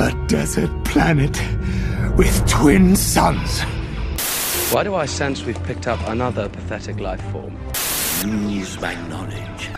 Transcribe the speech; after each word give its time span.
A 0.00 0.12
desert 0.28 0.70
planet 0.84 1.36
with 2.16 2.48
twin 2.48 2.94
suns. 2.94 3.62
Why 4.72 4.84
do 4.84 4.94
I 4.94 5.06
sense 5.06 5.42
we've 5.42 5.60
picked 5.64 5.88
up 5.88 5.98
another 6.06 6.48
pathetic 6.48 7.00
life 7.00 7.20
form? 7.32 7.58
Use 8.48 8.80
my 8.80 8.94
knowledge. 9.08 9.70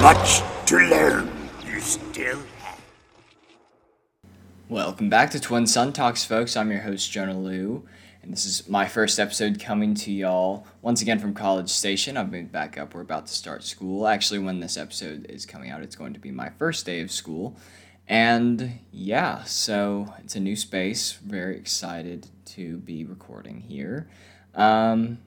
Much 0.00 0.40
to 0.64 0.78
learn. 0.78 1.30
You 1.66 1.78
still 1.78 2.38
have. 2.60 2.80
Welcome 4.70 5.10
back 5.10 5.30
to 5.32 5.40
Twin 5.40 5.66
Sun 5.66 5.92
Talks, 5.92 6.24
folks. 6.24 6.56
I'm 6.56 6.70
your 6.70 6.80
host, 6.80 7.12
Jonah 7.12 7.38
Liu, 7.38 7.86
and 8.22 8.32
this 8.32 8.46
is 8.46 8.66
my 8.66 8.86
first 8.86 9.20
episode 9.20 9.60
coming 9.60 9.92
to 9.96 10.10
y'all 10.10 10.66
once 10.80 11.02
again 11.02 11.18
from 11.18 11.34
College 11.34 11.68
Station. 11.68 12.16
I've 12.16 12.32
moved 12.32 12.50
back 12.50 12.78
up. 12.78 12.94
We're 12.94 13.02
about 13.02 13.26
to 13.26 13.34
start 13.34 13.62
school. 13.64 14.06
Actually, 14.06 14.38
when 14.38 14.60
this 14.60 14.78
episode 14.78 15.26
is 15.28 15.44
coming 15.44 15.68
out, 15.70 15.82
it's 15.82 15.96
going 15.96 16.14
to 16.14 16.20
be 16.20 16.30
my 16.30 16.48
first 16.48 16.86
day 16.86 17.02
of 17.02 17.10
school. 17.10 17.58
And 18.08 18.80
yeah, 18.90 19.44
so 19.44 20.14
it's 20.18 20.34
a 20.34 20.40
new 20.40 20.56
space. 20.56 21.12
Very 21.12 21.56
excited 21.56 22.28
to 22.46 22.78
be 22.78 23.04
recording 23.04 23.60
here. 23.60 24.08
Um, 24.54 25.18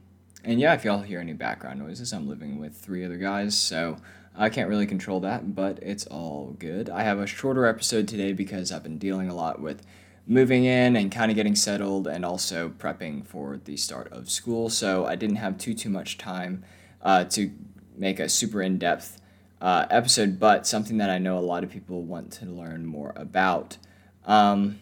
and 0.44 0.60
yeah, 0.60 0.74
if 0.74 0.84
y'all 0.84 1.02
hear 1.02 1.22
any 1.22 1.34
background 1.34 1.80
noises, 1.80 2.12
I'm 2.12 2.28
living 2.28 2.60
with 2.60 2.76
three 2.76 3.06
other 3.06 3.16
guys, 3.18 3.58
so 3.58 3.98
I 4.36 4.50
can't 4.50 4.68
really 4.68 4.86
control 4.86 5.22
that, 5.22 5.56
but 5.56 5.80
it's 5.82 6.06
all 6.08 6.56
good. 6.60 6.90
I 6.90 7.04
have 7.04 7.20
a 7.20 7.28
shorter 7.28 7.66
episode 7.66 8.08
today 8.08 8.34
because 8.34 8.72
I've 8.72 8.84
been 8.84 8.98
dealing 8.98 9.30
a 9.30 9.36
lot 9.36 9.62
with 9.62 9.86
moving 10.28 10.66
in 10.66 10.96
and 10.96 11.12
kind 11.12 11.32
of 11.32 11.36
getting 11.36 11.56
settled 11.56 12.08
and 12.08 12.26
also 12.26 12.70
prepping 12.70 13.26
for 13.26 13.60
the 13.64 13.78
start 13.78 14.12
of 14.12 14.30
school, 14.30 14.70
so 14.70 15.06
I 15.06 15.16
didn't 15.16 15.38
have 15.38 15.58
too 15.58 15.74
too 15.74 15.90
much 15.90 16.18
time 16.18 16.66
uh, 17.02 17.26
to 17.26 17.52
make 17.96 18.20
a 18.20 18.28
super 18.28 18.62
in-depth 18.62 19.22
uh, 19.64 19.88
episode, 19.90 20.40
but 20.40 20.68
something 20.68 20.98
that 20.98 21.10
I 21.10 21.18
know 21.18 21.38
a 21.38 21.40
lot 21.40 21.64
of 21.64 21.72
people 21.72 22.04
want 22.04 22.34
to 22.34 22.46
learn 22.46 22.86
more 22.86 23.14
about. 23.16 23.78
Um, 24.26 24.80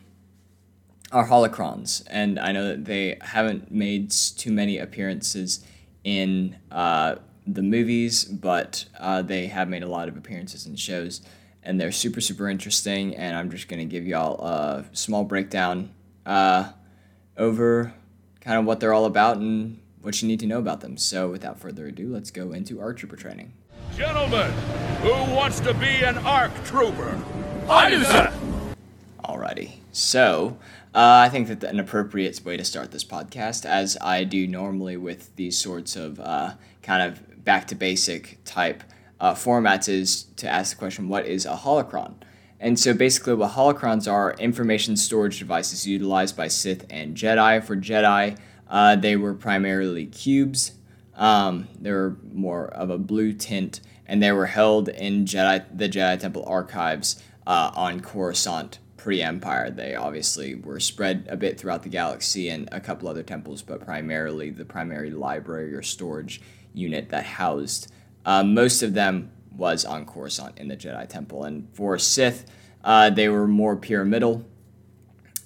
are 1.12 1.28
holocrons, 1.28 2.04
and 2.10 2.40
I 2.40 2.52
know 2.52 2.68
that 2.70 2.86
they 2.86 3.18
haven't 3.22 3.70
made 3.70 4.12
too 4.12 4.52
many 4.52 4.78
appearances 4.78 5.64
in 6.04 6.56
uh, 6.72 7.16
the 7.46 7.62
movies, 7.62 8.24
but 8.24 8.86
uh, 8.98 9.22
they 9.22 9.48
have 9.48 9.68
made 9.68 9.84
a 9.84 9.88
lot 9.88 10.08
of 10.08 10.16
appearances 10.16 10.66
in 10.66 10.78
shows, 10.78 11.22
and 11.64 11.80
they're 11.80 11.92
super 11.92 12.22
super 12.22 12.50
interesting. 12.50 13.16
And 13.16 13.36
I'm 13.36 13.52
just 13.52 13.68
gonna 13.68 13.86
give 13.86 14.08
y'all 14.08 14.42
a 14.42 14.86
small 14.94 15.26
breakdown 15.26 15.92
uh, 16.26 16.72
over 17.38 17.94
kind 18.40 18.58
of 18.58 18.66
what 18.66 18.80
they're 18.80 18.94
all 18.94 19.06
about 19.06 19.38
and 19.38 19.80
what 20.02 20.22
you 20.22 20.28
need 20.28 20.40
to 20.40 20.48
know 20.48 20.60
about 20.60 20.80
them. 20.80 20.98
So 20.98 21.30
without 21.30 21.60
further 21.60 21.88
ado, 21.88 22.08
let's 22.12 22.32
go 22.32 22.54
into 22.54 22.80
our 22.80 22.94
trooper 22.94 23.18
training. 23.18 23.54
Gentlemen, 23.96 24.52
who 25.02 25.12
wants 25.36 25.60
to 25.60 25.74
be 25.74 26.04
an 26.04 26.18
ARC 26.20 26.52
trooper? 26.64 27.20
I 27.70 27.90
do, 27.90 28.04
sir. 28.04 28.34
Alrighty. 29.26 29.74
So, 29.92 30.58
uh, 30.96 31.26
I 31.26 31.30
think 31.30 31.50
that 31.50 31.64
an 31.66 31.80
appropriate 31.80 32.40
way 32.46 32.56
to 32.56 32.64
start 32.64 32.92
this 32.92 33.04
podcast, 33.04 33.66
as 33.66 33.98
I 34.00 34.24
do 34.24 34.48
normally 34.48 34.96
with 34.96 35.36
these 35.36 35.58
sorts 35.58 35.98
of 35.98 36.22
uh, 36.22 36.54
kind 36.82 37.04
of 37.04 37.44
back 37.44 37.68
to 37.68 37.76
basic 37.76 38.38
type 38.46 38.84
uh, 39.20 39.34
formats, 39.34 39.90
is 39.90 40.24
to 40.38 40.48
ask 40.48 40.76
the 40.76 40.80
question 40.80 41.10
what 41.10 41.26
is 41.26 41.46
a 41.46 41.56
holocron? 41.56 42.14
And 42.62 42.80
so 42.80 42.94
basically, 42.94 43.34
what 43.34 43.52
holocrons 43.52 44.10
are 44.10 44.34
information 44.36 44.96
storage 44.96 45.40
devices 45.40 45.86
utilized 45.86 46.38
by 46.38 46.48
Sith 46.48 46.86
and 46.90 47.18
Jedi. 47.18 47.62
For 47.62 47.76
Jedi, 47.76 48.38
uh, 48.70 48.96
they 48.96 49.18
were 49.18 49.34
primarily 49.34 50.06
cubes. 50.06 50.74
Um, 51.22 51.68
they 51.80 51.92
were 51.92 52.18
more 52.34 52.66
of 52.66 52.90
a 52.90 52.98
blue 52.98 53.32
tint, 53.32 53.80
and 54.08 54.22
they 54.22 54.32
were 54.32 54.48
held 54.48 54.90
in 54.90 55.26
Jedi 55.26 55.66
the 55.74 55.88
Jedi 55.88 56.20
Temple 56.20 56.44
archives 56.46 57.24
uh, 57.46 57.72
on 57.76 58.02
Coruscant 58.02 58.80
pre-Empire. 58.98 59.70
They 59.72 59.96
obviously 59.96 60.56
were 60.56 60.80
spread 60.80 61.28
a 61.30 61.38
bit 61.38 61.60
throughout 61.60 61.84
the 61.84 61.90
galaxy 61.90 62.50
and 62.50 62.68
a 62.72 62.80
couple 62.80 63.08
other 63.08 63.24
temples, 63.24 63.62
but 63.62 63.86
primarily 63.86 64.50
the 64.50 64.66
primary 64.66 65.12
library 65.12 65.74
or 65.74 65.82
storage 65.82 66.42
unit 66.74 67.10
that 67.10 67.26
housed 67.26 67.92
uh, 68.26 68.44
most 68.44 68.82
of 68.84 68.94
them 68.94 69.32
was 69.56 69.86
on 69.86 70.06
Coruscant 70.06 70.58
in 70.58 70.68
the 70.68 70.78
Jedi 70.78 71.08
Temple. 71.08 71.44
And 71.44 71.68
for 71.74 71.98
Sith, 71.98 72.46
uh, 72.84 73.10
they 73.10 73.30
were 73.30 73.48
more 73.48 73.76
pyramidal, 73.76 74.46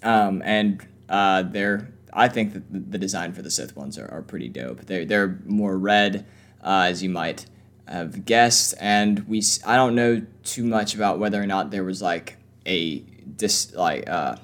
um, 0.04 0.42
and 0.46 0.86
uh, 1.10 1.44
they're 1.44 1.90
I 2.16 2.30
think 2.30 2.54
that 2.54 2.92
the- 2.92 2.98
design 2.98 3.34
for 3.34 3.42
the 3.42 3.52
Sith 3.52 3.76
ones 3.76 3.98
are, 3.98 4.10
are 4.12 4.22
pretty 4.22 4.50
dope. 4.50 4.86
They're 4.86 5.06
they're 5.06 5.40
more 5.46 5.78
red, 5.78 6.26
uh, 6.64 6.88
as 6.90 7.04
you 7.04 7.10
might 7.10 7.46
have 7.88 8.26
guessed, 8.26 8.74
and 8.80 9.28
we 9.28 9.44
I 9.66 9.76
don't 9.76 9.96
know 9.96 10.26
too 10.44 10.64
much 10.64 10.96
about 10.96 11.20
whether 11.20 11.42
or 11.42 11.46
not 11.46 11.72
there 11.72 11.84
was 11.84 12.02
like 12.02 12.38
a 12.66 13.00
dis 13.38 13.74
like 13.76 14.10
uh, 14.10 14.38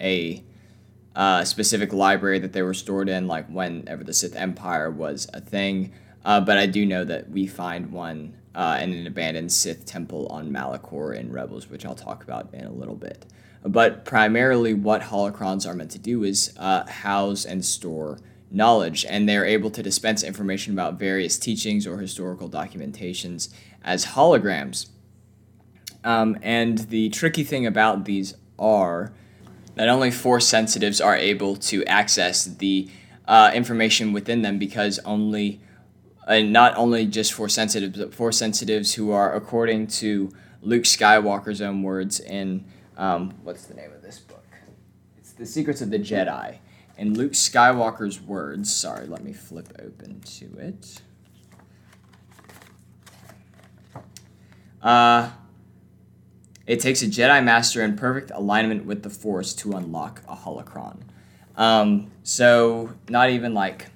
a 0.00 0.42
uh, 1.14 1.44
specific 1.44 1.92
library 1.92 2.38
that 2.40 2.52
they 2.52 2.62
were 2.62 2.74
stored 2.74 3.08
in, 3.08 3.26
like 3.26 3.46
whenever 3.48 4.04
the 4.04 4.12
Sith 4.12 4.36
Empire 4.36 4.90
was 4.90 5.28
a 5.32 5.40
thing. 5.40 5.92
Uh, 6.24 6.40
but 6.40 6.58
I 6.58 6.66
do 6.66 6.84
know 6.84 7.04
that 7.04 7.30
we 7.30 7.46
find 7.46 7.92
one 7.92 8.36
uh, 8.54 8.78
in 8.82 8.92
an 8.92 9.06
abandoned 9.06 9.52
Sith 9.52 9.86
temple 9.86 10.26
on 10.28 10.50
Malachor 10.50 11.16
in 11.16 11.30
Rebels, 11.30 11.68
which 11.68 11.86
I'll 11.86 11.94
talk 11.94 12.24
about 12.24 12.52
in 12.52 12.64
a 12.64 12.72
little 12.72 12.96
bit. 12.96 13.26
But 13.66 14.04
primarily, 14.04 14.74
what 14.74 15.02
holocrons 15.02 15.66
are 15.66 15.74
meant 15.74 15.90
to 15.92 15.98
do 15.98 16.22
is 16.22 16.54
uh, 16.56 16.86
house 16.86 17.44
and 17.44 17.64
store 17.64 18.18
knowledge, 18.48 19.04
and 19.08 19.28
they're 19.28 19.44
able 19.44 19.70
to 19.70 19.82
dispense 19.82 20.22
information 20.22 20.72
about 20.72 21.00
various 21.00 21.36
teachings 21.36 21.86
or 21.86 21.98
historical 21.98 22.48
documentations 22.48 23.52
as 23.82 24.06
holograms. 24.06 24.86
Um, 26.04 26.38
and 26.42 26.78
the 26.78 27.08
tricky 27.08 27.42
thing 27.42 27.66
about 27.66 28.04
these 28.04 28.34
are 28.56 29.12
that 29.74 29.88
only 29.88 30.12
force 30.12 30.46
sensitives 30.46 31.00
are 31.00 31.16
able 31.16 31.56
to 31.56 31.84
access 31.86 32.44
the 32.44 32.88
uh, 33.26 33.50
information 33.52 34.12
within 34.12 34.42
them 34.42 34.60
because 34.60 35.00
only, 35.00 35.60
and 36.28 36.52
not 36.52 36.76
only 36.76 37.04
just 37.04 37.32
force 37.32 37.54
sensitives, 37.54 37.98
but 37.98 38.14
force 38.14 38.38
sensitives 38.38 38.94
who 38.94 39.10
are, 39.10 39.34
according 39.34 39.88
to 39.88 40.30
Luke 40.62 40.84
Skywalker's 40.84 41.60
own 41.60 41.82
words 41.82 42.20
in, 42.20 42.64
um, 42.96 43.34
what's 43.42 43.66
the 43.66 43.74
name 43.74 43.92
of 43.92 44.02
this 44.02 44.18
book? 44.18 44.44
It's 45.16 45.32
The 45.32 45.46
Secrets 45.46 45.80
of 45.80 45.90
the 45.90 45.98
Jedi. 45.98 46.58
In 46.98 47.14
Luke 47.14 47.32
Skywalker's 47.32 48.20
words, 48.20 48.74
sorry, 48.74 49.06
let 49.06 49.22
me 49.22 49.32
flip 49.32 49.68
open 49.78 50.20
to 50.20 50.46
it. 50.58 51.02
Uh, 54.82 55.30
it 56.66 56.80
takes 56.80 57.02
a 57.02 57.06
Jedi 57.06 57.44
Master 57.44 57.82
in 57.82 57.96
perfect 57.96 58.30
alignment 58.30 58.86
with 58.86 59.02
the 59.02 59.10
Force 59.10 59.52
to 59.54 59.72
unlock 59.72 60.22
a 60.28 60.34
holocron. 60.34 61.00
Um, 61.56 62.10
so, 62.22 62.94
not 63.08 63.30
even 63.30 63.52
like 63.52 63.86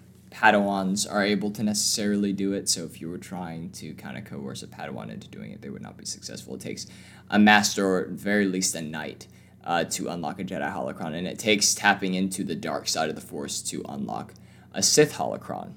Padawans 0.41 1.11
are 1.11 1.23
able 1.23 1.51
to 1.51 1.63
necessarily 1.63 2.33
do 2.33 2.55
it. 2.55 2.69
So, 2.69 2.85
if 2.85 3.01
you 3.01 3.11
were 3.11 3.19
trying 3.19 3.71
to 3.73 3.93
kind 3.95 4.17
of 4.17 4.25
coerce 4.25 4.63
a 4.63 4.67
Padawan 4.67 5.13
into 5.13 5.29
doing 5.29 5.51
it, 5.51 5.61
they 5.61 5.69
would 5.69 5.83
not 5.83 5.99
be 5.99 6.07
successful. 6.07 6.55
It 6.55 6.63
takes 6.63 6.87
a 7.29 7.39
Master, 7.39 7.87
or 7.87 8.01
at 8.03 8.09
very 8.09 8.47
least 8.47 8.75
a 8.75 8.81
Knight, 8.81 9.27
uh, 9.65 9.85
to 9.85 10.09
unlock 10.09 10.41
a 10.41 10.45
Jedi 10.45 10.73
holocron. 10.73 11.15
And 11.15 11.27
it 11.27 11.39
takes 11.39 11.75
tapping 11.75 12.15
into 12.15 12.43
the 12.43 12.55
dark 12.55 12.89
side 12.89 13.11
of 13.11 13.17
the 13.17 13.21
Force 13.21 13.61
to 13.63 13.85
unlock 13.87 14.33
a 14.73 14.83
Sith 14.83 15.15
holocron. 15.15 15.75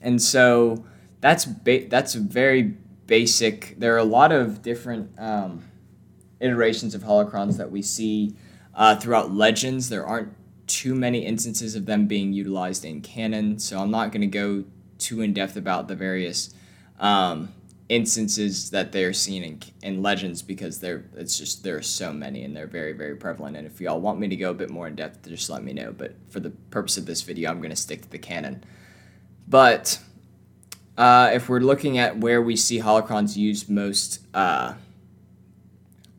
And 0.00 0.22
so, 0.22 0.86
that's 1.20 1.44
ba- 1.44 1.88
that's 1.88 2.14
very 2.14 2.62
basic. 3.06 3.78
There 3.78 3.94
are 3.94 3.98
a 3.98 4.04
lot 4.04 4.32
of 4.32 4.62
different 4.62 5.10
um, 5.18 5.62
iterations 6.40 6.94
of 6.94 7.02
holocrons 7.02 7.58
that 7.58 7.70
we 7.70 7.82
see 7.82 8.34
uh, 8.74 8.96
throughout 8.96 9.30
Legends. 9.30 9.90
There 9.90 10.06
aren't 10.06 10.32
too 10.66 10.94
many 10.94 11.20
instances 11.24 11.74
of 11.74 11.86
them 11.86 12.06
being 12.06 12.32
utilized 12.32 12.84
in 12.84 13.00
canon, 13.00 13.58
so 13.58 13.78
I'm 13.78 13.90
not 13.90 14.12
going 14.12 14.22
to 14.22 14.26
go 14.26 14.64
too 14.98 15.20
in 15.20 15.32
depth 15.32 15.56
about 15.56 15.88
the 15.88 15.94
various 15.94 16.54
um, 16.98 17.52
instances 17.88 18.70
that 18.70 18.90
they're 18.92 19.12
seen 19.12 19.44
in, 19.44 19.60
in 19.82 20.02
Legends 20.02 20.42
because 20.42 20.80
there 20.80 21.04
it's 21.14 21.38
just 21.38 21.62
there 21.62 21.76
are 21.76 21.82
so 21.82 22.12
many 22.12 22.42
and 22.42 22.56
they're 22.56 22.66
very 22.66 22.92
very 22.92 23.14
prevalent. 23.16 23.56
And 23.56 23.66
if 23.66 23.80
y'all 23.80 24.00
want 24.00 24.18
me 24.18 24.28
to 24.28 24.36
go 24.36 24.50
a 24.50 24.54
bit 24.54 24.70
more 24.70 24.88
in 24.88 24.96
depth, 24.96 25.28
just 25.28 25.50
let 25.50 25.62
me 25.62 25.72
know. 25.72 25.92
But 25.92 26.14
for 26.28 26.40
the 26.40 26.50
purpose 26.50 26.96
of 26.96 27.06
this 27.06 27.22
video, 27.22 27.50
I'm 27.50 27.58
going 27.58 27.70
to 27.70 27.76
stick 27.76 28.02
to 28.02 28.10
the 28.10 28.18
canon. 28.18 28.64
But 29.48 30.00
uh, 30.98 31.30
if 31.34 31.48
we're 31.48 31.60
looking 31.60 31.98
at 31.98 32.18
where 32.18 32.42
we 32.42 32.56
see 32.56 32.80
holocrons 32.80 33.36
used 33.36 33.70
most 33.70 34.20
uh, 34.34 34.74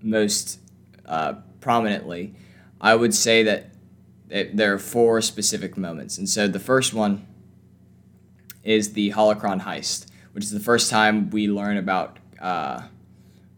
most 0.02 0.60
uh, 1.06 1.34
prominently, 1.60 2.34
I 2.80 2.96
would 2.96 3.14
say 3.14 3.44
that 3.44 3.72
it, 4.30 4.58
there 4.58 4.74
are 4.74 4.80
four 4.80 5.22
specific 5.22 5.78
moments. 5.78 6.18
And 6.18 6.28
so 6.28 6.48
the 6.48 6.60
first 6.60 6.94
one 6.94 7.26
is 8.64 8.94
the 8.94 9.12
holocron 9.12 9.62
heist, 9.62 10.08
which 10.34 10.44
is 10.44 10.52
the 10.52 10.60
first 10.60 10.90
time 10.90 11.30
we 11.30 11.48
learn 11.48 11.78
about 11.78 12.18
uh, 12.40 12.82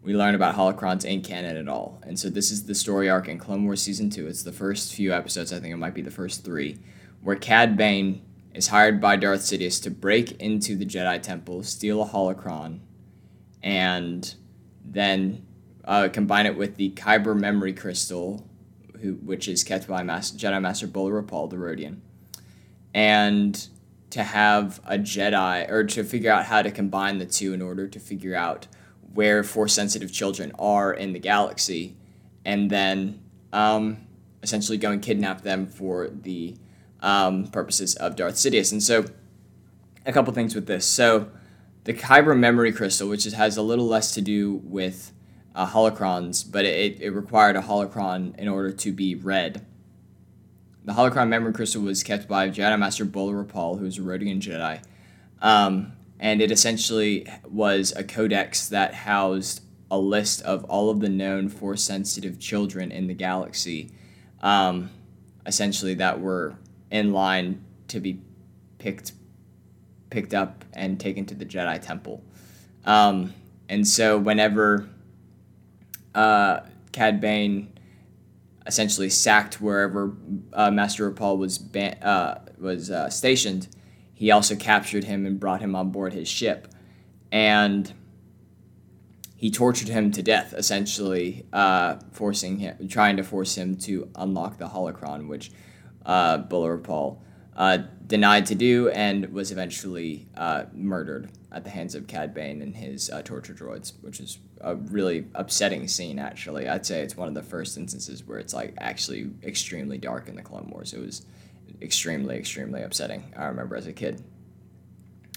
we 0.02 0.14
learn 0.14 0.34
about 0.34 0.54
holocrons 0.54 1.04
in 1.04 1.20
canon 1.20 1.56
at 1.56 1.68
all. 1.68 2.00
And 2.04 2.18
so 2.18 2.30
this 2.30 2.50
is 2.50 2.64
the 2.64 2.74
story 2.74 3.10
arc 3.10 3.28
in 3.28 3.38
Clone 3.38 3.64
Wars 3.64 3.82
season 3.82 4.08
two. 4.08 4.26
It's 4.26 4.42
the 4.42 4.52
first 4.52 4.94
few 4.94 5.12
episodes. 5.12 5.52
I 5.52 5.60
think 5.60 5.74
it 5.74 5.76
might 5.76 5.94
be 5.94 6.00
the 6.00 6.10
first 6.10 6.44
three, 6.44 6.78
where 7.22 7.36
Cad 7.36 7.76
Bane 7.76 8.22
is 8.54 8.68
hired 8.68 9.00
by 9.00 9.16
Darth 9.16 9.40
Sidious 9.40 9.82
to 9.82 9.90
break 9.90 10.40
into 10.40 10.74
the 10.74 10.86
Jedi 10.86 11.20
Temple, 11.20 11.62
steal 11.62 12.02
a 12.02 12.06
holocron, 12.06 12.80
and 13.62 14.34
then 14.84 15.46
uh, 15.84 16.08
combine 16.10 16.46
it 16.46 16.56
with 16.56 16.76
the 16.76 16.90
Kyber 16.92 17.38
memory 17.38 17.72
crystal, 17.72 18.48
who, 19.02 19.14
which 19.14 19.48
is 19.48 19.64
kept 19.64 19.86
by 19.86 20.02
Master, 20.02 20.36
Jedi 20.36 20.60
Master 20.60 20.86
Bolla 20.86 21.22
Ropal, 21.22 21.48
the 21.50 21.56
Rodian, 21.56 21.98
and 22.94 23.68
to 24.10 24.22
have 24.22 24.80
a 24.84 24.98
Jedi, 24.98 25.70
or 25.70 25.84
to 25.84 26.02
figure 26.04 26.32
out 26.32 26.46
how 26.46 26.62
to 26.62 26.70
combine 26.70 27.18
the 27.18 27.26
two 27.26 27.54
in 27.54 27.62
order 27.62 27.86
to 27.86 28.00
figure 28.00 28.34
out 28.34 28.66
where 29.14 29.42
force 29.42 29.72
sensitive 29.72 30.12
children 30.12 30.52
are 30.58 30.92
in 30.92 31.12
the 31.12 31.18
galaxy, 31.18 31.96
and 32.44 32.70
then 32.70 33.20
um, 33.52 33.98
essentially 34.42 34.78
go 34.78 34.90
and 34.90 35.02
kidnap 35.02 35.42
them 35.42 35.66
for 35.66 36.08
the 36.08 36.56
um, 37.00 37.46
purposes 37.46 37.94
of 37.96 38.16
Darth 38.16 38.34
Sidious. 38.34 38.72
And 38.72 38.82
so, 38.82 39.04
a 40.06 40.12
couple 40.12 40.32
things 40.32 40.54
with 40.54 40.66
this. 40.66 40.86
So, 40.86 41.30
the 41.84 41.94
Kyber 41.94 42.38
memory 42.38 42.72
crystal, 42.72 43.08
which 43.08 43.24
has 43.24 43.56
a 43.56 43.62
little 43.62 43.86
less 43.86 44.12
to 44.14 44.20
do 44.20 44.60
with 44.64 45.12
uh, 45.54 45.66
holocrons, 45.66 46.50
but 46.50 46.64
it, 46.64 47.00
it 47.00 47.10
required 47.10 47.56
a 47.56 47.62
holocron 47.62 48.36
in 48.38 48.48
order 48.48 48.72
to 48.72 48.92
be 48.92 49.14
read. 49.14 49.64
The 50.84 50.92
holocron 50.92 51.28
memory 51.28 51.52
crystal 51.52 51.82
was 51.82 52.02
kept 52.02 52.28
by 52.28 52.48
Jedi 52.48 52.78
Master 52.78 53.04
Bolla 53.04 53.44
Ropal, 53.44 53.78
who 53.78 53.84
was 53.84 53.98
a 53.98 54.02
Rodian 54.02 54.40
Jedi. 54.40 54.82
Um, 55.42 55.92
and 56.18 56.40
it 56.40 56.50
essentially 56.50 57.26
was 57.48 57.92
a 57.96 58.04
codex 58.04 58.68
that 58.68 58.94
housed 58.94 59.62
a 59.90 59.98
list 59.98 60.42
of 60.42 60.64
all 60.64 60.90
of 60.90 61.00
the 61.00 61.08
known 61.08 61.48
force 61.48 61.82
sensitive 61.82 62.38
children 62.38 62.92
in 62.92 63.08
the 63.08 63.14
galaxy, 63.14 63.90
um, 64.42 64.90
essentially 65.46 65.94
that 65.94 66.20
were 66.20 66.54
in 66.90 67.12
line 67.12 67.64
to 67.88 68.00
be 68.00 68.20
picked 68.78 69.12
picked 70.10 70.34
up 70.34 70.64
and 70.72 70.98
taken 70.98 71.24
to 71.24 71.34
the 71.34 71.44
Jedi 71.44 71.80
Temple. 71.80 72.22
Um, 72.84 73.32
and 73.68 73.86
so 73.86 74.18
whenever 74.18 74.88
uh, 76.14 76.60
Cad 76.92 77.20
Bane 77.20 77.72
essentially 78.66 79.10
sacked 79.10 79.60
wherever 79.60 80.14
uh, 80.52 80.70
Master 80.70 81.10
Ropal 81.10 81.38
was 81.38 81.58
ban- 81.58 82.02
uh, 82.02 82.40
was 82.58 82.90
uh, 82.90 83.08
stationed, 83.10 83.68
he 84.14 84.30
also 84.30 84.54
captured 84.54 85.04
him 85.04 85.24
and 85.26 85.40
brought 85.40 85.60
him 85.60 85.74
on 85.74 85.90
board 85.90 86.12
his 86.12 86.28
ship, 86.28 86.68
and 87.32 87.92
he 89.34 89.50
tortured 89.50 89.88
him 89.88 90.12
to 90.12 90.22
death, 90.22 90.52
essentially 90.52 91.46
uh, 91.52 91.96
forcing 92.12 92.58
him, 92.58 92.88
trying 92.88 93.16
to 93.16 93.22
force 93.22 93.56
him 93.56 93.76
to 93.76 94.10
unlock 94.16 94.58
the 94.58 94.66
holocron, 94.68 95.28
which 95.28 95.50
uh, 96.04 96.38
Bolla 96.38 96.78
Ropal 96.78 97.18
uh, 97.60 97.76
denied 98.06 98.46
to 98.46 98.54
do 98.54 98.88
and 98.88 99.30
was 99.34 99.52
eventually 99.52 100.26
uh, 100.34 100.64
murdered 100.72 101.30
at 101.52 101.62
the 101.62 101.68
hands 101.68 101.94
of 101.94 102.06
Cad 102.06 102.32
Bane 102.32 102.62
and 102.62 102.74
his 102.74 103.10
uh, 103.10 103.20
torture 103.20 103.52
droids, 103.52 103.92
which 104.00 104.18
is 104.18 104.38
a 104.62 104.76
really 104.76 105.26
upsetting 105.34 105.86
scene, 105.86 106.18
actually. 106.18 106.66
I'd 106.66 106.86
say 106.86 107.02
it's 107.02 107.18
one 107.18 107.28
of 107.28 107.34
the 107.34 107.42
first 107.42 107.76
instances 107.76 108.26
where 108.26 108.38
it's 108.38 108.54
like 108.54 108.72
actually 108.78 109.28
extremely 109.42 109.98
dark 109.98 110.26
in 110.26 110.36
the 110.36 110.42
Clone 110.42 110.70
Wars. 110.70 110.94
It 110.94 111.00
was 111.00 111.26
extremely, 111.82 112.36
extremely 112.36 112.80
upsetting, 112.80 113.30
I 113.36 113.44
remember 113.44 113.76
as 113.76 113.86
a 113.86 113.92
kid. 113.92 114.24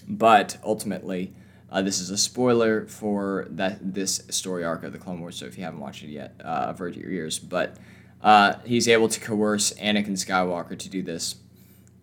But 0.08 0.58
ultimately, 0.64 1.34
uh, 1.70 1.82
this 1.82 2.00
is 2.00 2.10
a 2.10 2.18
spoiler 2.18 2.88
for 2.88 3.48
that 3.50 3.94
this 3.94 4.24
story 4.30 4.64
arc 4.64 4.86
of 4.86 4.94
the 4.94 4.98
Clone 4.98 5.20
Wars, 5.20 5.36
so 5.36 5.46
if 5.46 5.58
you 5.58 5.66
haven't 5.66 5.82
watched 5.82 6.04
it 6.04 6.10
yet, 6.10 6.40
uh, 6.42 6.68
avert 6.70 6.96
your 6.96 7.12
ears. 7.12 7.38
But 7.38 7.76
uh, 8.22 8.60
he's 8.64 8.88
able 8.88 9.10
to 9.10 9.20
coerce 9.20 9.74
Anakin 9.74 10.12
Skywalker 10.12 10.80
to 10.80 10.90
do 10.90 11.02
this, 11.02 11.36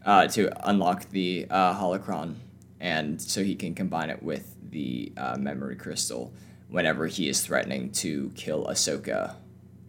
uh, 0.05 0.27
to 0.29 0.69
unlock 0.69 1.09
the 1.11 1.47
uh, 1.51 1.75
holocron, 1.75 2.37
and 2.81 3.21
so 3.21 3.43
he 3.43 3.55
can 3.55 3.75
combine 3.75 4.11
it 4.11 4.23
with 4.23 4.55
the 4.71 5.13
uh, 5.17 5.37
memory 5.39 5.77
crystal 5.77 6.33
whenever 6.69 7.07
he 7.07 7.29
is 7.29 7.43
threatening 7.43 7.91
to 7.91 8.31
kill 8.35 8.67
Ahsoka 8.67 9.35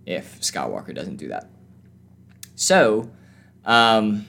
if 0.05 0.41
Skywalker 0.41 0.93
doesn't 0.93 1.17
do 1.17 1.27
that. 1.27 1.49
So, 2.55 3.11
um, 3.65 4.27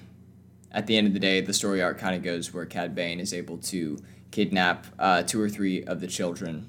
at 0.70 0.86
the 0.86 0.96
end 0.96 1.06
of 1.06 1.12
the 1.12 1.18
day, 1.18 1.40
the 1.40 1.52
story 1.52 1.82
arc 1.82 1.98
kind 1.98 2.14
of 2.14 2.22
goes 2.22 2.52
where 2.52 2.66
Cad 2.66 2.94
Bane 2.94 3.20
is 3.20 3.32
able 3.34 3.58
to 3.58 3.98
kidnap 4.30 4.86
uh, 4.98 5.22
two 5.22 5.40
or 5.40 5.48
three 5.48 5.84
of 5.84 6.00
the 6.00 6.06
children 6.06 6.68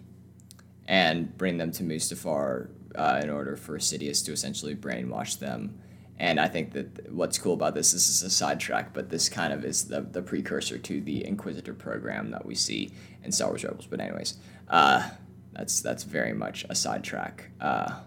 and 0.88 1.36
bring 1.38 1.58
them 1.58 1.72
to 1.72 1.84
Mustafar 1.84 2.70
uh, 2.96 3.22
in 3.24 3.30
order 3.30 3.56
for 3.56 3.78
Sidious 3.78 4.24
to 4.26 4.32
essentially 4.32 4.76
brainwash 4.76 5.40
them. 5.40 5.80
And 6.24 6.40
I 6.40 6.48
think 6.48 6.72
that 6.72 7.12
what's 7.12 7.38
cool 7.38 7.54
about 7.54 7.76
this, 7.76 7.92
this 7.92 8.08
is 8.08 8.24
a 8.24 8.30
sidetrack, 8.30 8.94
but 8.94 9.10
this 9.10 9.28
kind 9.28 9.52
of 9.52 9.66
is 9.66 9.90
the, 9.90 10.00
the 10.00 10.22
precursor 10.22 10.78
to 10.78 11.02
the 11.02 11.28
Inquisitor 11.28 11.74
program 11.74 12.32
that 12.32 12.46
we 12.46 12.56
see 12.56 12.94
in 13.26 13.32
Star 13.34 13.50
Wars 13.50 13.66
Rebels. 13.66 13.88
But 13.88 14.00
anyways, 14.00 14.38
uh, 14.70 15.10
that's 15.52 15.82
that's 15.82 16.04
very 16.06 16.32
much 16.32 16.66
a 16.70 16.76
sidetrack 16.76 17.50
uh, 17.60 18.00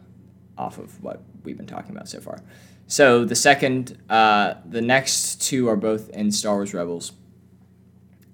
off 0.56 0.78
of 0.78 1.02
what 1.02 1.20
we've 1.44 1.58
been 1.58 1.66
talking 1.66 1.94
about 1.94 2.08
so 2.08 2.20
far. 2.20 2.38
So 2.86 3.26
the 3.26 3.34
second, 3.34 3.98
uh, 4.08 4.54
the 4.64 4.80
next 4.80 5.42
two 5.42 5.68
are 5.68 5.76
both 5.76 6.08
in 6.08 6.32
Star 6.32 6.54
Wars 6.54 6.72
Rebels. 6.72 7.12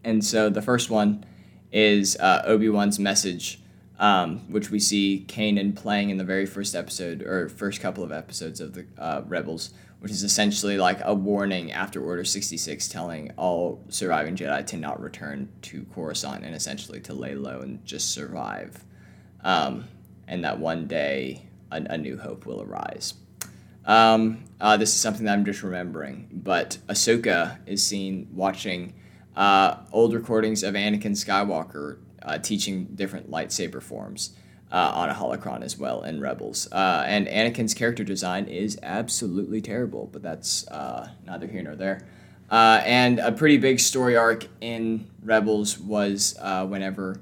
And 0.05 0.25
so 0.25 0.49
the 0.49 0.63
first 0.63 0.91
one 0.91 1.25
is 1.73 2.17
uh, 2.19 2.43
Obi 2.47 2.69
Wan's 2.69 3.01
message, 3.01 3.61
um, 3.99 4.39
which 4.51 4.71
we 4.71 4.79
see 4.79 5.25
Kanan 5.29 5.77
playing 5.77 6.11
in 6.11 6.17
the 6.17 6.25
very 6.25 6.47
first 6.47 6.75
episode 6.75 7.23
or 7.23 7.49
first 7.49 7.81
couple 7.81 8.03
of 8.03 8.13
episodes 8.13 8.61
of 8.61 8.75
the 8.75 8.87
uh, 8.99 9.23
Rebels, 9.27 9.71
which 10.01 10.11
is 10.11 10.23
essentially 10.25 10.79
like 10.79 11.01
a 11.05 11.15
warning 11.15 11.71
after 11.73 12.05
Order 12.05 12.25
66 12.25 12.89
telling 12.89 13.31
all 13.37 13.85
surviving 13.89 14.37
Jedi 14.37 14.67
to 14.67 14.77
not 14.77 15.01
return 15.01 15.49
to 15.63 15.85
Coruscant 15.95 16.45
and 16.45 16.55
essentially 16.55 17.01
to 17.03 17.15
lay 17.15 17.35
low 17.35 17.61
and 17.61 17.85
just 17.85 18.11
survive. 18.11 18.85
Um, 19.45 19.87
and 20.27 20.45
that 20.45 20.59
one 20.59 20.87
day 20.87 21.47
a, 21.71 21.77
a 21.91 21.99
new 21.99 22.19
hope 22.19 22.47
will 22.47 22.63
arise. 22.63 23.15
Um, 23.85 24.45
uh, 24.61 24.77
this 24.77 24.91
is 24.91 25.01
something 25.01 25.27
that 25.27 25.33
I'm 25.33 25.45
just 25.45 25.63
remembering, 25.63 26.29
but 26.33 26.79
Ahsoka 26.89 27.59
is 27.67 27.85
seen 27.85 28.29
watching 28.33 28.95
uh, 29.37 29.77
old 29.91 30.15
recordings 30.15 30.63
of 30.63 30.75
Anakin 30.75 31.13
Skywalker 31.13 31.99
uh, 32.25 32.39
teaching 32.39 32.87
different 32.95 33.31
lightsaber 33.31 33.83
forms 33.83 34.37
uh, 34.71 34.93
on 34.95 35.09
a 35.09 35.15
holocron 35.15 35.63
as 35.63 35.79
well 35.79 36.03
in 36.03 36.21
Rebels. 36.21 36.69
Uh, 36.73 37.05
and 37.07 37.27
Anakin's 37.27 37.75
character 37.75 38.05
design 38.05 38.47
is 38.47 38.79
absolutely 38.83 39.61
terrible, 39.61 40.09
but 40.13 40.23
that's 40.23 40.67
uh, 40.69 41.11
neither 41.27 41.47
here 41.47 41.63
nor 41.63 41.77
there. 41.77 42.07
and 42.51 43.19
a 43.19 43.33
pretty 43.33 43.59
big 43.59 43.81
story 43.81 44.17
arc 44.17 44.47
in 44.61 45.07
Rebels 45.23 45.79
was 45.79 46.37
whenever 46.41 47.21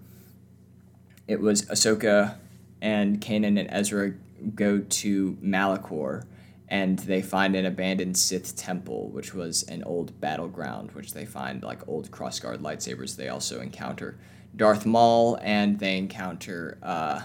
it 1.27 1.41
was 1.41 1.63
Ahsoka 1.67 2.37
and 2.83 3.21
Kanan 3.21 3.59
and 3.59 3.69
Ezra 3.71 4.15
go 4.55 4.81
to 4.81 5.35
Malachor 5.43 6.25
and 6.71 7.01
they 7.01 7.21
find 7.21 7.57
an 7.57 7.67
abandoned 7.67 8.17
Sith 8.17 8.57
temple, 8.57 9.09
which 9.09 9.35
was 9.35 9.65
an 9.65 9.83
old 9.83 10.19
battleground, 10.21 10.93
which 10.93 11.13
they 11.13 11.27
find 11.27 11.63
like 11.65 11.87
old 11.89 12.11
crossguard 12.13 12.59
lightsabers. 12.59 13.17
They 13.17 13.29
also 13.29 13.61
encounter 13.61 14.17
Darth 14.55 14.85
Maul, 14.85 15.39
and 15.43 15.79
they 15.79 15.97
encounter 15.97 16.79
uh, 16.83 17.23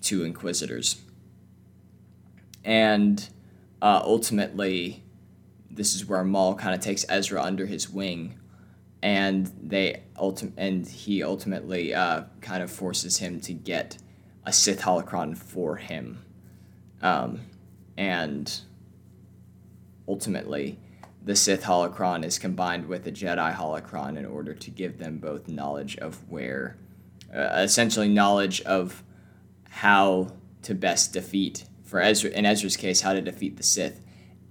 two 0.00 0.24
Inquisitors. 0.24 1.00
And 2.64 3.28
uh, 3.82 4.02
ultimately, 4.04 5.02
this 5.70 5.94
is 5.94 6.06
where 6.06 6.24
Maul 6.24 6.54
kind 6.54 6.74
of 6.74 6.80
takes 6.80 7.04
Ezra 7.08 7.42
under 7.42 7.66
his 7.66 7.88
wing, 7.88 8.38
and 9.02 9.50
they 9.62 10.02
ulti- 10.16 10.52
and 10.56 10.86
he 10.86 11.22
ultimately 11.22 11.94
uh, 11.94 12.24
kind 12.40 12.62
of 12.62 12.70
forces 12.70 13.18
him 13.18 13.40
to 13.40 13.54
get 13.54 13.96
a 14.44 14.52
Sith 14.52 14.82
holocron 14.82 15.36
for 15.36 15.76
him, 15.76 16.22
um, 17.02 17.40
and 17.96 18.60
ultimately, 20.06 20.78
the 21.22 21.36
Sith 21.36 21.64
holocron 21.64 22.24
is 22.24 22.38
combined 22.38 22.86
with 22.86 23.04
the 23.04 23.12
Jedi 23.12 23.54
holocron 23.54 24.16
in 24.16 24.24
order 24.24 24.54
to 24.54 24.70
give 24.70 24.98
them 24.98 25.18
both 25.18 25.48
knowledge 25.48 25.96
of 25.98 26.28
where, 26.30 26.76
uh, 27.34 27.60
essentially, 27.62 28.08
knowledge 28.08 28.60
of 28.62 29.02
how 29.68 30.28
to 30.62 30.74
best 30.74 31.12
defeat, 31.12 31.64
for 31.84 32.00
Ezra, 32.00 32.30
in 32.30 32.46
Ezra's 32.46 32.76
case, 32.76 33.02
how 33.02 33.12
to 33.12 33.20
defeat 33.20 33.56
the 33.56 33.62
Sith, 33.62 34.00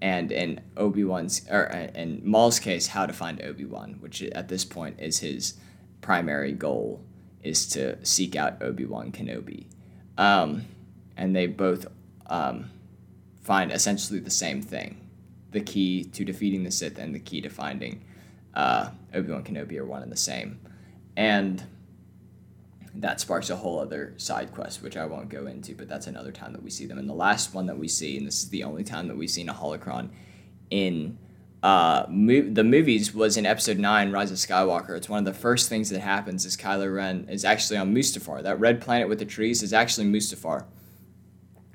and 0.02 0.32
in 0.32 0.62
Obi 0.78 1.04
Wan's, 1.04 1.46
or 1.50 1.74
uh, 1.74 1.88
in 1.96 2.22
Maul's 2.24 2.60
case, 2.60 2.88
how 2.88 3.06
to 3.06 3.14
find 3.14 3.42
Obi 3.42 3.66
Wan, 3.66 3.98
which 4.00 4.22
at 4.22 4.48
this 4.48 4.64
point 4.64 5.00
is 5.00 5.20
his 5.20 5.56
primary 6.02 6.54
goal, 6.54 7.04
is 7.44 7.68
to 7.68 8.04
seek 8.06 8.36
out 8.36 8.62
Obi 8.62 8.86
Wan 8.86 9.12
Kenobi. 9.12 9.66
Um, 10.18 10.66
and 11.18 11.36
they 11.36 11.48
both 11.48 11.88
um, 12.28 12.70
find 13.42 13.72
essentially 13.72 14.20
the 14.20 14.30
same 14.30 14.62
thing 14.62 15.09
the 15.52 15.62
key 15.62 16.04
to 16.04 16.24
defeating 16.24 16.64
the 16.64 16.72
Sith 16.72 16.98
and 16.98 17.14
the 17.14 17.20
key 17.20 17.42
to 17.42 17.50
finding 17.50 18.04
uh, 18.54 18.90
Obi 19.14 19.32
Wan 19.32 19.44
Kenobi 19.44 19.78
are 19.78 19.86
one 19.86 20.04
and 20.04 20.12
the 20.12 20.18
same, 20.18 20.60
and 21.16 21.64
that 22.96 23.22
sparks 23.22 23.50
a 23.50 23.56
whole 23.56 23.80
other 23.80 24.14
side 24.18 24.52
quest, 24.52 24.82
which 24.82 24.98
I 24.98 25.06
won't 25.06 25.30
go 25.30 25.46
into, 25.46 25.76
but 25.76 25.88
that's 25.88 26.08
another 26.08 26.32
time 26.32 26.54
that 26.54 26.64
we 26.64 26.70
see 26.72 26.86
them. 26.86 26.98
And 26.98 27.08
the 27.08 27.14
last 27.14 27.54
one 27.54 27.68
that 27.68 27.78
we 27.78 27.88
see, 27.88 28.18
and 28.18 28.26
this 28.28 28.42
is 28.42 28.50
the 28.50 28.64
only 28.64 28.84
time 28.84 29.08
that 29.08 29.16
we've 29.16 29.30
seen 29.30 29.48
a 29.48 29.54
holocron 29.54 30.10
in 30.72 31.18
uh, 31.62 32.06
mo- 32.10 32.50
the 32.52 32.64
movies, 32.64 33.14
was 33.14 33.38
in 33.38 33.46
Episode 33.46 33.78
Nine, 33.78 34.12
Rise 34.12 34.32
of 34.32 34.38
Skywalker. 34.38 34.98
It's 34.98 35.08
one 35.08 35.20
of 35.20 35.26
the 35.26 35.40
first 35.40 35.70
things 35.70 35.90
that 35.92 36.00
happens 36.02 36.46
is 36.46 36.58
Kylo 36.58 36.94
Ren 36.94 37.28
is 37.30 37.46
actually 37.46 37.78
on 37.78 37.94
Mustafar. 37.94 38.42
That 38.44 38.60
red 38.60 38.82
planet 38.82 39.08
with 39.08 39.20
the 39.20 39.26
trees 39.26 39.62
is 39.62 39.72
actually 39.72 40.08
Mustafar. 40.08 40.66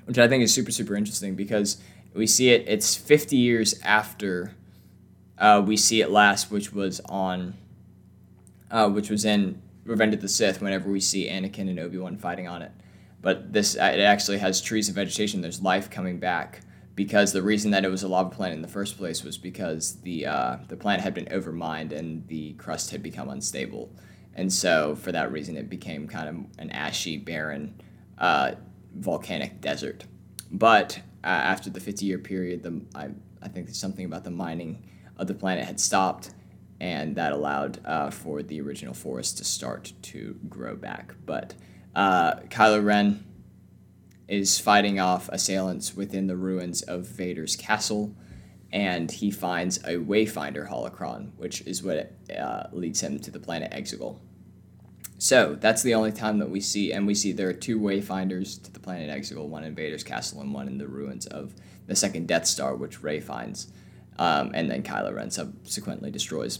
which 0.05 0.17
I 0.17 0.27
think 0.27 0.43
is 0.43 0.53
super 0.53 0.71
super 0.71 0.95
interesting 0.95 1.35
because 1.35 1.77
we 2.15 2.25
see 2.25 2.49
it. 2.49 2.63
It's 2.67 2.95
50 2.95 3.35
years 3.35 3.79
after 3.83 4.55
uh, 5.37 5.61
we 5.65 5.77
see 5.77 6.01
it 6.01 6.09
last, 6.09 6.49
which 6.49 6.71
was 6.71 7.01
on, 7.01 7.55
uh, 8.71 8.89
which 8.89 9.09
was 9.09 9.25
in 9.25 9.61
Revenge 9.83 10.15
of 10.15 10.21
the 10.21 10.29
Sith. 10.29 10.61
Whenever 10.61 10.89
we 10.89 10.99
see 10.99 11.27
Anakin 11.27 11.69
and 11.69 11.79
Obi 11.79 11.97
Wan 11.97 12.17
fighting 12.17 12.47
on 12.47 12.61
it, 12.61 12.71
but 13.21 13.51
this 13.51 13.77
uh, 13.77 13.91
it 13.93 13.99
actually 13.99 14.37
has 14.37 14.61
trees 14.61 14.87
and 14.87 14.95
vegetation. 14.95 15.41
There's 15.41 15.61
life 15.61 15.89
coming 15.89 16.19
back 16.19 16.61
because 16.95 17.33
the 17.33 17.41
reason 17.41 17.71
that 17.71 17.83
it 17.83 17.89
was 17.89 18.03
a 18.03 18.07
lava 18.07 18.29
planet 18.29 18.55
in 18.55 18.61
the 18.61 18.67
first 18.67 18.97
place 18.97 19.23
was 19.23 19.37
because 19.37 19.99
the 20.01 20.25
uh, 20.25 20.57
the 20.69 20.77
planet 20.77 21.01
had 21.01 21.13
been 21.13 21.25
overmined 21.25 21.91
and 21.91 22.25
the 22.27 22.53
crust 22.53 22.91
had 22.91 23.03
become 23.03 23.29
unstable, 23.29 23.91
and 24.33 24.51
so 24.51 24.95
for 24.95 25.11
that 25.11 25.33
reason 25.33 25.57
it 25.57 25.69
became 25.69 26.07
kind 26.07 26.29
of 26.29 26.35
an 26.59 26.71
ashy, 26.71 27.17
barren, 27.17 27.75
uh, 28.17 28.51
volcanic 28.95 29.59
desert. 29.59 30.05
But 30.49 31.01
uh, 31.25 31.29
after 31.29 31.71
the 31.71 31.79
50 31.79 32.05
year 32.05 32.19
period, 32.19 32.61
the 32.61 32.81
I, 32.93 33.09
I 33.41 33.47
think 33.47 33.69
something 33.69 34.05
about 34.05 34.23
the 34.23 34.31
mining 34.31 34.83
of 35.17 35.27
the 35.27 35.33
planet 35.33 35.65
had 35.65 35.79
stopped, 35.79 36.29
and 36.79 37.15
that 37.15 37.31
allowed 37.31 37.79
uh, 37.83 38.11
for 38.11 38.43
the 38.43 38.61
original 38.61 38.93
forest 38.93 39.39
to 39.39 39.43
start 39.43 39.93
to 40.03 40.37
grow 40.47 40.75
back. 40.75 41.15
But 41.25 41.55
uh, 41.95 42.35
Kylo 42.49 42.85
Ren 42.85 43.25
is 44.27 44.59
fighting 44.59 44.99
off 44.99 45.27
assailants 45.29 45.95
within 45.95 46.27
the 46.27 46.35
ruins 46.35 46.83
of 46.83 47.07
Vader's 47.07 47.55
castle, 47.55 48.15
and 48.71 49.09
he 49.09 49.31
finds 49.31 49.77
a 49.77 49.95
Wayfinder 49.95 50.69
holocron, 50.69 51.31
which 51.37 51.61
is 51.61 51.81
what 51.81 52.13
uh, 52.37 52.67
leads 52.71 53.01
him 53.01 53.19
to 53.19 53.31
the 53.31 53.39
planet 53.39 53.71
Exegol. 53.71 54.19
So 55.17 55.55
that's 55.55 55.81
the 55.81 55.93
only 55.93 56.11
time 56.11 56.39
that 56.39 56.49
we 56.49 56.59
see, 56.59 56.91
and 56.91 57.07
we 57.07 57.15
see 57.15 57.31
there 57.31 57.49
are 57.49 57.53
two 57.53 57.79
Wayfinders 57.79 58.61
to 58.63 58.71
the 58.71 58.79
planet 58.79 59.09
Exegol, 59.09 59.47
one 59.47 59.63
in 59.63 59.73
Vader's 59.73 60.03
castle 60.03 60.41
and 60.41 60.53
one 60.53 60.67
in 60.67 60.77
the 60.77 60.87
ruins 60.87 61.25
of 61.25 61.53
the 61.87 61.95
second 61.95 62.27
Death 62.27 62.45
Star, 62.45 62.75
which 62.75 63.01
Rey 63.01 63.19
finds, 63.19 63.71
um, 64.19 64.51
and 64.53 64.69
then 64.69 64.83
Kylo 64.83 65.15
Ren 65.15 65.31
subsequently 65.31 66.11
destroys. 66.11 66.59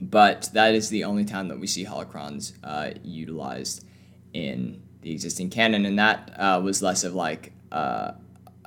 But 0.00 0.50
that 0.54 0.74
is 0.74 0.88
the 0.88 1.04
only 1.04 1.24
time 1.24 1.48
that 1.48 1.60
we 1.60 1.66
see 1.66 1.84
holocrons 1.84 2.54
uh, 2.64 2.92
utilized 3.04 3.84
in 4.32 4.82
the 5.02 5.12
existing 5.12 5.50
canon, 5.50 5.84
and 5.84 5.98
that 5.98 6.32
uh, 6.36 6.60
was 6.62 6.82
less 6.82 7.04
of 7.04 7.14
like 7.14 7.52
uh, 7.70 8.12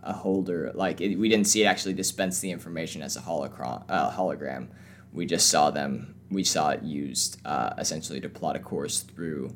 a 0.03 0.13
holder. 0.13 0.72
Like 0.74 1.01
it, 1.01 1.17
we 1.17 1.29
didn't 1.29 1.48
see 1.48 1.63
it 1.63 1.65
actually 1.65 1.93
dispense 1.93 2.39
the 2.39 2.51
information 2.51 3.01
as 3.01 3.17
a 3.17 3.22
holocron, 3.22 3.84
uh, 3.89 4.12
hologram. 4.12 4.67
We 5.13 5.25
just 5.25 5.50
saw 5.50 5.72
them. 5.72 6.15
We 6.29 6.43
saw 6.43 6.70
it 6.70 6.84
used 6.84 7.39
uh, 7.46 7.74
essentially 7.77 8.20
to 8.22 8.29
plot 8.29 8.55
a 8.55 8.60
course 8.60 9.01
through 9.01 9.55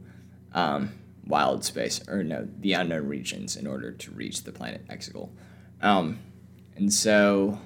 um, 0.54 0.92
wild 1.26 1.66
space, 1.66 2.08
or 2.08 2.24
no, 2.24 2.48
the 2.60 2.74
unknown 2.74 3.08
regions, 3.08 3.56
in 3.56 3.68
order 3.68 3.92
to 3.92 4.12
reach 4.12 4.44
the 4.44 4.52
planet 4.52 4.88
Exegol. 4.88 5.30
Um, 5.82 6.20
and 6.76 6.94
so, 6.94 7.60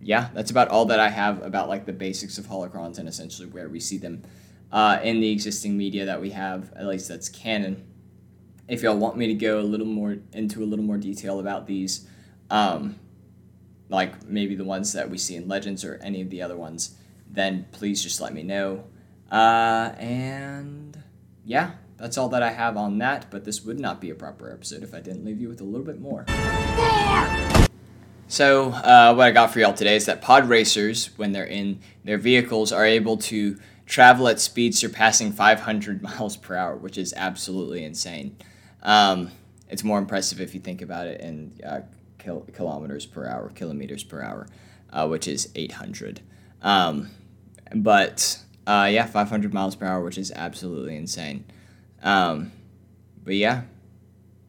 yeah, 0.00 0.28
that's 0.34 0.50
about 0.50 0.68
all 0.68 0.86
that 0.86 1.00
I 1.00 1.08
have 1.08 1.42
about 1.42 1.68
like 1.68 1.86
the 1.86 1.92
basics 1.92 2.38
of 2.38 2.46
holocrons 2.46 2.98
and 2.98 3.08
essentially 3.08 3.48
where 3.48 3.68
we 3.68 3.80
see 3.80 3.98
them 3.98 4.22
uh, 4.72 4.98
in 5.02 5.20
the 5.20 5.30
existing 5.30 5.76
media 5.76 6.04
that 6.06 6.20
we 6.20 6.30
have. 6.30 6.72
At 6.74 6.86
least 6.86 7.08
that's 7.08 7.28
canon 7.28 7.84
if 8.68 8.82
y'all 8.82 8.96
want 8.96 9.16
me 9.16 9.26
to 9.28 9.34
go 9.34 9.60
a 9.60 9.62
little 9.62 9.86
more 9.86 10.18
into 10.32 10.62
a 10.62 10.66
little 10.66 10.84
more 10.84 10.96
detail 10.96 11.38
about 11.38 11.66
these, 11.66 12.06
um, 12.50 12.98
like 13.88 14.26
maybe 14.26 14.54
the 14.54 14.64
ones 14.64 14.92
that 14.92 15.10
we 15.10 15.18
see 15.18 15.36
in 15.36 15.48
Legends 15.48 15.84
or 15.84 16.00
any 16.02 16.20
of 16.20 16.30
the 16.30 16.42
other 16.42 16.56
ones, 16.56 16.96
then 17.30 17.66
please 17.72 18.02
just 18.02 18.20
let 18.20 18.34
me 18.34 18.42
know. 18.42 18.84
Uh, 19.30 19.92
and 19.98 21.02
yeah, 21.44 21.72
that's 21.96 22.18
all 22.18 22.28
that 22.30 22.42
I 22.42 22.50
have 22.50 22.76
on 22.76 22.98
that, 22.98 23.30
but 23.30 23.44
this 23.44 23.64
would 23.64 23.80
not 23.80 24.00
be 24.00 24.10
a 24.10 24.14
proper 24.14 24.50
episode 24.50 24.82
if 24.82 24.94
I 24.94 25.00
didn't 25.00 25.24
leave 25.24 25.40
you 25.40 25.48
with 25.48 25.60
a 25.60 25.64
little 25.64 25.86
bit 25.86 26.00
more. 26.00 26.26
So, 28.28 28.70
uh, 28.72 29.14
what 29.14 29.28
I 29.28 29.30
got 29.30 29.52
for 29.52 29.60
y'all 29.60 29.72
today 29.72 29.94
is 29.94 30.06
that 30.06 30.20
pod 30.20 30.48
racers, 30.48 31.10
when 31.16 31.30
they're 31.30 31.44
in 31.44 31.78
their 32.04 32.18
vehicles, 32.18 32.72
are 32.72 32.84
able 32.84 33.16
to 33.18 33.56
travel 33.86 34.26
at 34.26 34.40
speeds 34.40 34.78
surpassing 34.78 35.30
500 35.30 36.02
miles 36.02 36.36
per 36.36 36.56
hour, 36.56 36.76
which 36.76 36.98
is 36.98 37.14
absolutely 37.16 37.84
insane. 37.84 38.36
Um, 38.82 39.30
it's 39.68 39.84
more 39.84 39.98
impressive 39.98 40.40
if 40.40 40.54
you 40.54 40.60
think 40.60 40.82
about 40.82 41.06
it 41.06 41.20
and 41.20 41.60
uh, 41.64 41.80
kil- 42.26 42.46
kilometers 42.52 43.06
per 43.06 43.26
hour, 43.26 43.50
kilometers 43.54 44.02
per 44.02 44.20
hour, 44.20 44.46
uh, 44.92 45.06
which 45.06 45.28
is 45.28 45.48
800. 45.54 46.20
Um, 46.60 47.10
but 47.74 48.38
uh, 48.66 48.88
yeah, 48.90 49.06
500 49.06 49.54
miles 49.54 49.76
per 49.76 49.86
hour, 49.86 50.02
which 50.02 50.18
is 50.18 50.32
absolutely 50.34 50.96
insane. 50.96 51.44
Um, 52.02 52.52
but 53.24 53.34
yeah, 53.36 53.62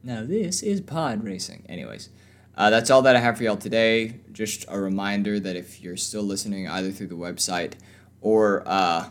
now 0.03 0.23
this 0.23 0.61
is 0.63 0.81
pod 0.81 1.23
racing. 1.23 1.65
Anyways, 1.69 2.09
uh, 2.55 2.69
that's 2.69 2.89
all 2.89 3.03
that 3.03 3.15
I 3.15 3.19
have 3.19 3.37
for 3.37 3.43
y'all 3.43 3.57
today. 3.57 4.19
Just 4.31 4.65
a 4.67 4.79
reminder 4.79 5.39
that 5.39 5.55
if 5.55 5.81
you're 5.81 5.97
still 5.97 6.23
listening 6.23 6.67
either 6.67 6.91
through 6.91 7.07
the 7.07 7.15
website 7.15 7.73
or 8.21 8.63
uh, 8.65 9.09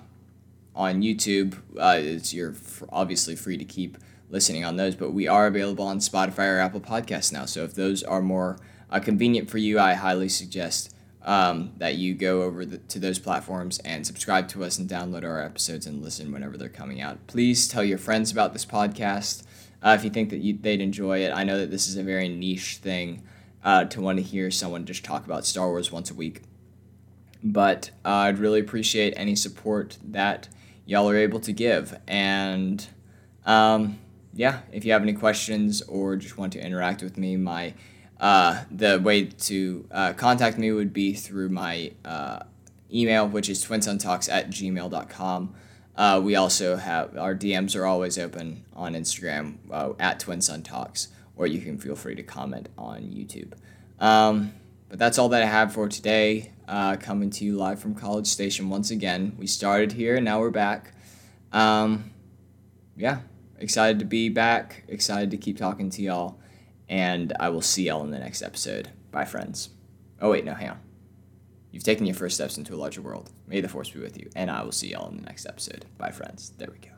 on 0.75 1.03
YouTube, 1.03 1.55
uh, 1.79 1.99
it's 1.99 2.35
you're 2.35 2.53
f- 2.53 2.83
obviously 2.91 3.37
free 3.37 3.57
to 3.57 3.65
keep 3.65 3.99
listening 4.29 4.65
on 4.65 4.77
those, 4.77 4.95
but 4.95 5.13
we 5.13 5.29
are 5.29 5.47
available 5.47 5.87
on 5.87 5.99
Spotify 5.99 6.57
or 6.57 6.59
Apple 6.59 6.81
Podcasts 6.81 7.33
now. 7.33 7.45
So 7.45 7.65
if 7.65 7.75
those 7.75 8.03
are 8.03 8.21
more 8.21 8.59
uh, 8.91 9.01
convenient 9.01 9.49
for 9.49 9.59
you, 9.59 9.79
I 9.79 9.95
highly 9.95 10.29
suggest 10.29 10.95
um, 11.23 11.73
that 11.79 11.97
you 11.97 12.15
go 12.15 12.43
over 12.43 12.65
the, 12.65 12.79
to 12.79 12.99
those 12.99 13.19
platforms 13.19 13.79
and 13.81 14.07
subscribe 14.07 14.49
to 14.49 14.65
us 14.65 14.79
and 14.79 14.89
download 14.89 15.25
our 15.25 15.43
episodes 15.43 15.87
and 15.87 16.03
listen 16.03 16.33
whenever 16.33 16.57
they're 16.57 16.69
coming 16.69 17.01
out. 17.01 17.27
Please 17.27 17.69
tell 17.69 17.85
your 17.85 17.99
friends 17.99 18.31
about 18.31 18.53
this 18.53 18.65
podcast 18.65 19.43
uh, 19.83 19.95
if 19.99 20.05
you 20.05 20.11
think 20.11 20.31
that 20.31 20.39
you, 20.39 20.57
they'd 20.61 20.81
enjoy 20.81 21.21
it. 21.21 21.33
I 21.33 21.45
know 21.45 21.59
that 21.59 21.71
this 21.71 21.89
is 21.89 21.97
a 21.97 22.03
very 22.03 22.29
niche 22.29 22.77
thing 22.77 23.23
uh, 23.63 23.85
to 23.85 24.01
want 24.01 24.19
to 24.19 24.23
hear 24.23 24.51
someone 24.51 24.85
just 24.85 25.05
talk 25.05 25.25
about 25.25 25.45
Star 25.45 25.69
Wars 25.69 25.93
once 25.93 26.11
a 26.11 26.15
week. 26.15 26.43
But 27.43 27.91
uh, 28.05 28.09
I'd 28.09 28.39
really 28.39 28.61
appreciate 28.61 29.15
any 29.17 29.37
support 29.37 29.99
that 30.05 30.49
y'all 30.87 31.09
are 31.09 31.17
able 31.17 31.41
to 31.41 31.53
give. 31.53 31.97
And 32.09 32.87
um, 33.45 33.99
yeah, 34.37 34.61
if 34.71 34.85
you 34.85 34.93
have 34.93 35.03
any 35.03 35.15
questions 35.15 35.81
or 35.83 36.17
just 36.17 36.37
want 36.37 36.53
to 36.53 36.65
interact 36.65 37.03
with 37.03 37.17
me, 37.17 37.37
my 37.37 37.73
uh, 38.21 38.65
the 38.71 39.01
way 39.01 39.25
to 39.25 39.87
uh, 39.91 40.13
contact 40.13 40.59
me 40.59 40.71
would 40.73 40.93
be 40.93 41.15
through 41.15 41.49
my 41.49 41.93
uh, 42.05 42.41
email, 42.93 43.27
which 43.27 43.49
is 43.49 43.65
twinsuntalks 43.65 44.31
at 44.31 44.51
gmail.com. 44.51 45.55
Uh, 45.97 46.21
we 46.23 46.37
also 46.37 46.77
have 46.77 47.17
our 47.17 47.35
DMs 47.35 47.75
are 47.75 47.87
always 47.87 48.19
open 48.19 48.65
on 48.75 48.93
Instagram 48.93 49.57
uh, 49.71 49.95
at 49.99 50.21
twinsuntalks, 50.21 51.09
or 51.35 51.47
you 51.47 51.61
can 51.61 51.79
feel 51.79 51.97
free 51.97 52.15
to 52.15 52.23
comment 52.23 52.69
on 52.77 53.01
YouTube. 53.05 53.55
Um, 53.99 54.53
but 54.91 54.99
that's 54.99 55.19
all 55.19 55.31
that 55.31 55.43
I 55.43 55.47
have 55.47 55.73
for 55.73 55.89
today. 55.89 56.53
Uh, 56.69 56.97
coming 56.97 57.31
to 57.31 57.45
you 57.45 57.57
live 57.57 57.79
from 57.81 57.95
College 57.95 58.27
Station 58.27 58.69
once 58.69 58.91
again. 58.91 59.35
We 59.39 59.47
started 59.47 59.93
here, 59.93 60.21
now 60.21 60.41
we're 60.41 60.51
back. 60.51 60.93
Um, 61.53 62.11
yeah 62.97 63.21
excited 63.59 63.99
to 63.99 64.05
be 64.05 64.29
back, 64.29 64.85
excited 64.89 65.31
to 65.31 65.37
keep 65.37 65.57
talking 65.57 65.91
to 65.91 66.03
y'all, 66.03 66.39
and 66.89 67.33
I 67.39 67.49
will 67.49 67.63
see 67.63 67.85
y'all 67.85 68.05
in 68.05 68.11
the 68.11 68.19
next 68.19 68.43
episode. 68.43 68.91
Bye, 69.11 69.25
friends. 69.25 69.71
Oh, 70.21 70.31
wait, 70.31 70.45
no, 70.45 70.55
hang 70.55 70.71
on. 70.71 70.81
You've 71.71 71.85
taken 71.85 72.07
your 72.07 72.15
first 72.15 72.37
steps 72.37 72.57
into 72.57 72.75
a 72.75 72.77
larger 72.77 73.03
world. 73.03 73.31
May 73.47 73.61
the 73.61 73.69
force 73.69 73.91
be 73.91 74.01
with 74.01 74.17
you, 74.17 74.31
and 74.35 74.51
I 74.51 74.63
will 74.63 74.73
see 74.73 74.93
y'all 74.93 75.11
in 75.11 75.17
the 75.17 75.23
next 75.23 75.47
episode. 75.47 75.85
Bye, 75.99 76.11
friends. 76.11 76.53
There 76.57 76.69
we 76.71 76.79
go. 76.79 76.96